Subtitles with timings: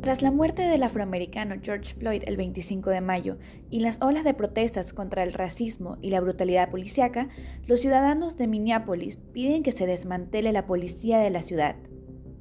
[0.00, 3.36] Tras la muerte del afroamericano George Floyd el 25 de mayo
[3.68, 7.28] y las olas de protestas contra el racismo y la brutalidad policíaca,
[7.66, 11.76] los ciudadanos de Minneapolis piden que se desmantele la policía de la ciudad.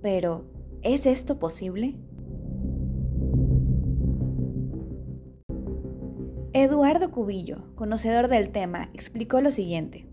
[0.01, 0.49] Pero,
[0.83, 1.97] ¿es esto posible?
[6.53, 10.07] Eduardo Cubillo, conocedor del tema, explicó lo siguiente.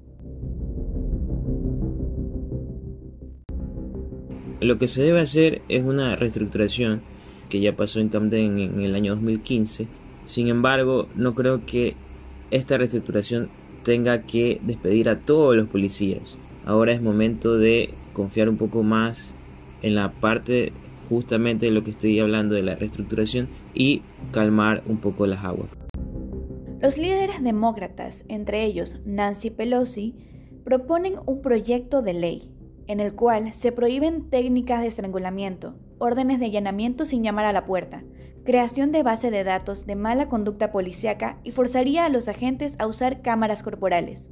[4.58, 7.02] Lo que se debe hacer es una reestructuración
[7.48, 9.86] que ya pasó en Camden en el año 2015.
[10.24, 11.94] Sin embargo, no creo que
[12.50, 13.48] esta reestructuración
[13.82, 16.36] tenga que despedir a todos los policías.
[16.64, 19.32] Ahora es momento de confiar un poco más
[19.82, 20.72] en la parte
[21.08, 25.68] justamente de lo que estoy hablando de la reestructuración y calmar un poco las aguas.
[26.80, 30.14] Los líderes demócratas, entre ellos Nancy Pelosi,
[30.64, 32.55] proponen un proyecto de ley
[32.86, 37.64] en el cual se prohíben técnicas de estrangulamiento, órdenes de allanamiento sin llamar a la
[37.64, 38.04] puerta,
[38.44, 42.86] creación de base de datos de mala conducta policíaca y forzaría a los agentes a
[42.86, 44.30] usar cámaras corporales.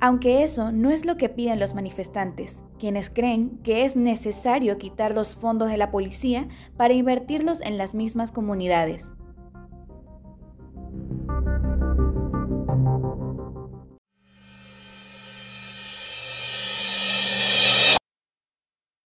[0.00, 5.14] Aunque eso no es lo que piden los manifestantes, quienes creen que es necesario quitar
[5.14, 9.14] los fondos de la policía para invertirlos en las mismas comunidades.